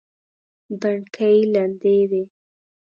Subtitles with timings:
[0.79, 2.23] بڼکې لندې وې.